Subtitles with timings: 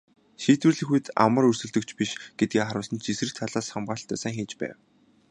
[0.43, 4.75] Шийдвэрлэх үед амар өрсөлдөгч биш гэдгээ харуулсан ч эсрэг талаас хамгаалалтаа сайн хийж байв.